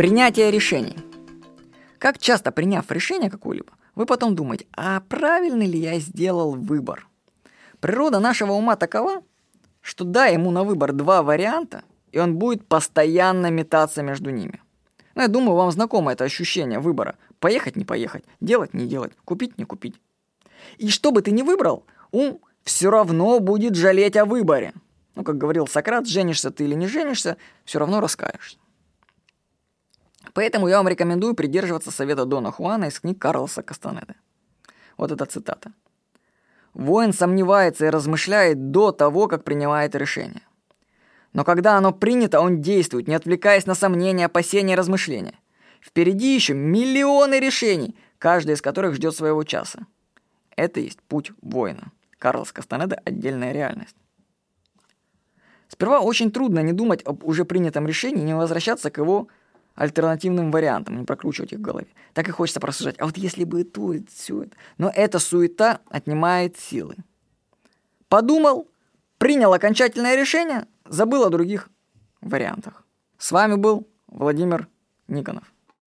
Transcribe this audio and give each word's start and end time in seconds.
Принятие 0.00 0.50
решений. 0.50 0.96
Как 1.98 2.16
часто 2.16 2.52
приняв 2.52 2.90
решение 2.90 3.28
какое-либо, 3.28 3.74
вы 3.94 4.06
потом 4.06 4.34
думаете, 4.34 4.64
а 4.74 5.00
правильный 5.00 5.66
ли 5.66 5.78
я 5.78 5.98
сделал 5.98 6.52
выбор? 6.52 7.06
Природа 7.80 8.18
нашего 8.18 8.52
ума 8.52 8.76
такова, 8.76 9.22
что 9.82 10.04
дай 10.04 10.32
ему 10.32 10.52
на 10.52 10.64
выбор 10.64 10.94
два 10.94 11.22
варианта, 11.22 11.82
и 12.12 12.18
он 12.18 12.36
будет 12.36 12.66
постоянно 12.66 13.50
метаться 13.50 14.02
между 14.02 14.30
ними. 14.30 14.62
Ну, 15.16 15.20
я 15.20 15.28
думаю, 15.28 15.54
вам 15.54 15.70
знакомо 15.70 16.12
это 16.12 16.24
ощущение 16.24 16.78
выбора. 16.78 17.16
Поехать, 17.38 17.76
не 17.76 17.84
поехать, 17.84 18.24
делать, 18.40 18.72
не 18.72 18.86
делать, 18.86 19.12
купить, 19.26 19.58
не 19.58 19.66
купить. 19.66 20.00
И 20.78 20.88
что 20.88 21.12
бы 21.12 21.20
ты 21.20 21.30
ни 21.30 21.42
выбрал, 21.42 21.84
ум 22.10 22.40
все 22.64 22.88
равно 22.88 23.38
будет 23.38 23.74
жалеть 23.74 24.16
о 24.16 24.24
выборе. 24.24 24.72
Ну, 25.14 25.24
как 25.24 25.36
говорил 25.36 25.66
Сократ, 25.66 26.08
женишься 26.08 26.50
ты 26.50 26.64
или 26.64 26.74
не 26.74 26.86
женишься, 26.86 27.36
все 27.66 27.78
равно 27.78 28.00
раскаешься. 28.00 28.56
Поэтому 30.32 30.68
я 30.68 30.76
вам 30.78 30.88
рекомендую 30.88 31.34
придерживаться 31.34 31.90
совета 31.90 32.24
Дона 32.24 32.52
Хуана 32.52 32.86
из 32.86 33.00
книг 33.00 33.18
Карлоса 33.18 33.62
Кастанеды. 33.62 34.14
Вот 34.96 35.10
эта 35.10 35.24
цитата. 35.26 35.72
Воин 36.74 37.12
сомневается 37.12 37.86
и 37.86 37.90
размышляет 37.90 38.70
до 38.70 38.92
того, 38.92 39.26
как 39.26 39.44
принимает 39.44 39.94
решение. 39.94 40.42
Но 41.32 41.44
когда 41.44 41.76
оно 41.76 41.92
принято, 41.92 42.40
он 42.40 42.60
действует, 42.60 43.08
не 43.08 43.14
отвлекаясь 43.14 43.66
на 43.66 43.74
сомнения, 43.74 44.26
опасения, 44.26 44.74
размышления. 44.74 45.38
Впереди 45.80 46.34
еще 46.34 46.54
миллионы 46.54 47.40
решений, 47.40 47.96
каждый 48.18 48.54
из 48.54 48.62
которых 48.62 48.94
ждет 48.94 49.14
своего 49.14 49.42
часа. 49.44 49.86
Это 50.56 50.80
есть 50.80 51.00
путь 51.02 51.32
воина. 51.40 51.92
Карлос 52.18 52.52
Кастанеда– 52.52 53.00
отдельная 53.04 53.52
реальность. 53.52 53.96
Сперва 55.68 56.00
очень 56.00 56.30
трудно 56.30 56.60
не 56.60 56.72
думать 56.72 57.02
об 57.04 57.24
уже 57.24 57.44
принятом 57.44 57.86
решении 57.86 58.20
и 58.20 58.26
не 58.26 58.34
возвращаться 58.34 58.90
к 58.90 58.98
его 58.98 59.28
альтернативным 59.80 60.50
вариантам, 60.50 60.98
не 60.98 61.04
прокручивать 61.06 61.54
их 61.54 61.58
в 61.58 61.62
голове. 61.62 61.86
Так 62.12 62.28
и 62.28 62.32
хочется 62.32 62.60
просуждать, 62.60 62.96
а 62.98 63.06
вот 63.06 63.16
если 63.16 63.44
бы 63.44 63.64
то, 63.64 63.94
и 63.94 64.04
все 64.04 64.42
это. 64.42 64.52
Но 64.76 64.92
эта 64.94 65.18
суета 65.18 65.80
отнимает 65.88 66.58
силы. 66.58 66.96
Подумал, 68.08 68.68
принял 69.16 69.54
окончательное 69.54 70.16
решение, 70.16 70.66
забыл 70.86 71.24
о 71.24 71.30
других 71.30 71.70
вариантах. 72.20 72.84
С 73.16 73.32
вами 73.32 73.54
был 73.54 73.88
Владимир 74.06 74.68
Никонов. 75.08 75.50